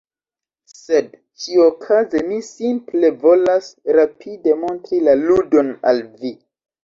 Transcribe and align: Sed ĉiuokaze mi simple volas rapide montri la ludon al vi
Sed 0.75 1.09
ĉiuokaze 1.41 2.21
mi 2.29 2.39
simple 2.47 3.11
volas 3.25 3.69
rapide 3.99 4.55
montri 4.65 5.03
la 5.11 5.15
ludon 5.27 5.71
al 5.93 6.03
vi 6.23 6.33